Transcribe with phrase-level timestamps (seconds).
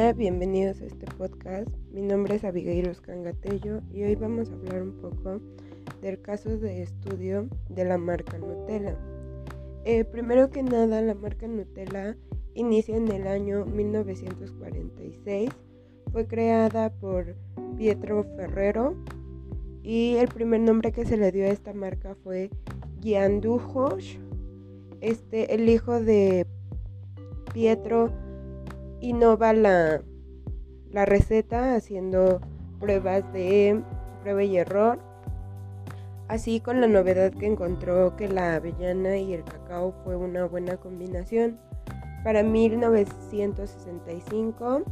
[0.00, 1.68] Hola, bienvenidos a este podcast.
[1.90, 5.40] Mi nombre es Abigail Oscangatello y hoy vamos a hablar un poco
[6.00, 8.96] del caso de estudio de la marca Nutella.
[9.84, 12.16] Eh, primero que nada, la marca Nutella
[12.54, 15.50] inicia en el año 1946.
[16.12, 17.34] Fue creada por
[17.76, 18.94] Pietro Ferrero
[19.82, 22.50] y el primer nombre que se le dio a esta marca fue
[23.00, 23.96] Giandujo.
[25.00, 26.46] Este, el hijo de
[27.52, 28.12] Pietro
[29.00, 30.02] innova la,
[30.90, 32.40] la receta haciendo
[32.80, 33.82] pruebas de
[34.22, 35.00] prueba y error.
[36.28, 40.76] Así con la novedad que encontró que la avellana y el cacao fue una buena
[40.76, 41.58] combinación.
[42.22, 44.82] Para 1965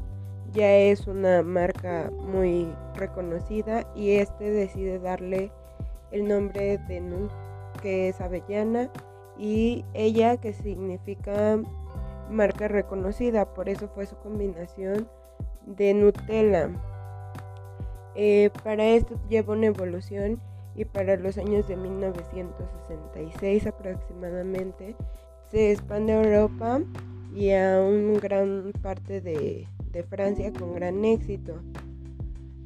[0.53, 5.53] ya es una marca muy reconocida y este decide darle
[6.13, 7.29] el nombre de Nu,
[7.83, 8.91] que es avellana,
[9.37, 11.59] y ella que significa
[12.31, 15.09] marca reconocida, por eso fue su combinación
[15.67, 16.71] de Nutella.
[18.15, 20.41] Eh, para esto lleva una evolución
[20.75, 24.97] y para los años de 1966 aproximadamente
[25.51, 26.81] se expande a Europa
[27.35, 29.67] y a una gran parte de,
[30.11, 31.55] Francia con gran éxito.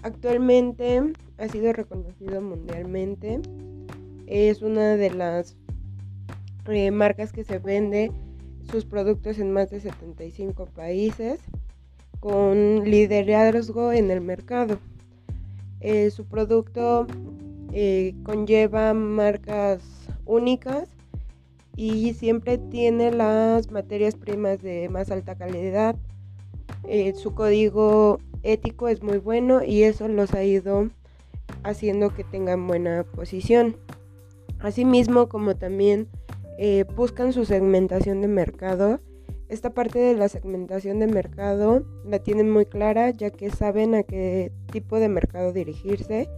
[0.03, 1.01] Actualmente
[1.39, 3.41] ha sido reconocido mundialmente.
[4.27, 5.57] Es una de las
[6.67, 8.11] eh, marcas que se vende
[8.71, 11.41] sus productos en más de 75 países
[12.21, 14.79] con liderazgo en el mercado.
[15.81, 17.07] Eh, su producto
[17.73, 19.83] eh, conlleva marcas
[20.27, 20.89] únicas
[21.77, 25.97] y siempre tiene las materias primas de más alta calidad.
[26.85, 30.91] Eh, su código ético es muy bueno y eso los ha ido
[31.63, 33.77] haciendo que tengan buena posición.
[34.59, 36.09] Asimismo, como también
[36.63, 39.01] eh, buscan su segmentación de mercado.
[39.49, 44.03] Esta parte de la segmentación de mercado la tienen muy clara ya que saben a
[44.03, 46.29] qué tipo de mercado dirigirse.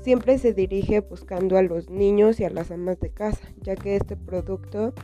[0.00, 3.96] Siempre se dirige buscando a los niños y a las amas de casa, ya que
[3.96, 4.94] este producto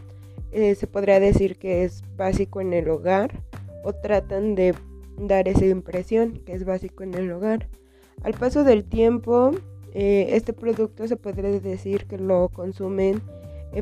[0.51, 3.43] eh, se podría decir que es básico en el hogar
[3.85, 4.75] o tratan de
[5.19, 7.69] dar esa impresión que es básico en el hogar.
[8.23, 9.51] Al paso del tiempo,
[9.93, 13.21] eh, este producto se podría decir que lo consumen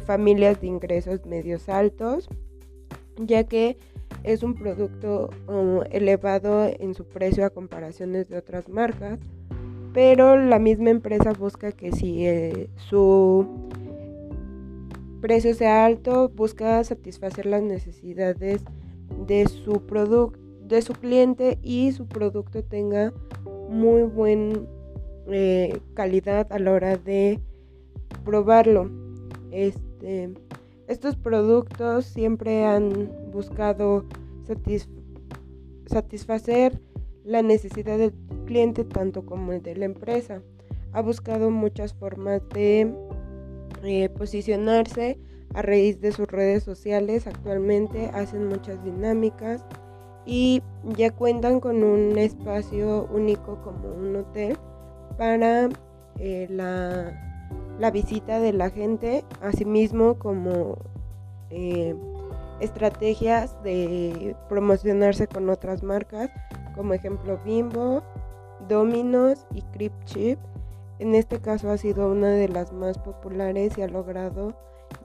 [0.01, 2.29] familias de ingresos medios altos,
[3.19, 3.77] ya que
[4.25, 9.19] es un producto um, elevado en su precio a comparaciones de otras marcas,
[9.93, 13.47] pero la misma empresa busca que si eh, su
[15.21, 18.63] precio sea alto, busca satisfacer las necesidades
[19.27, 20.43] de su producto
[20.73, 23.13] de su cliente y su producto tenga
[23.69, 24.59] muy buena
[25.29, 27.41] eh, calidad a la hora de
[28.25, 28.91] probarlo.
[29.53, 30.33] Este,
[30.89, 34.05] estos productos siempre han buscado
[35.87, 36.81] satisfacer
[37.25, 38.13] la necesidad del
[38.47, 40.43] cliente tanto como el de la empresa.
[40.93, 42.93] Ha buscado muchas formas de
[43.85, 45.19] eh, posicionarse
[45.55, 47.27] a raíz de sus redes sociales.
[47.27, 49.65] Actualmente hacen muchas dinámicas
[50.25, 50.63] y
[50.97, 54.57] ya cuentan con un espacio único como un hotel
[55.19, 55.69] para
[56.19, 57.32] eh, la
[57.83, 60.79] la visita de la gente, asimismo como
[61.51, 61.97] eh,
[62.61, 66.31] estrategias de promocionarse con otras marcas,
[66.77, 68.05] como ejemplo Bimbo,
[68.69, 70.39] Domino's y Crip Chip.
[71.01, 74.55] En este caso ha sido una de las más populares y ha logrado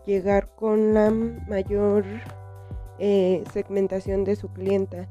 [0.06, 2.06] llegar con la mayor
[3.00, 5.08] eh, segmentación de su clienta.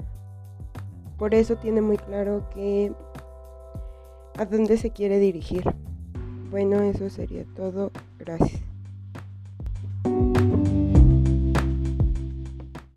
[1.19, 2.93] Por eso tiene muy claro que
[4.39, 5.65] a dónde se quiere dirigir.
[6.57, 7.93] Bueno, eso sería todo.
[8.19, 8.63] Gracias.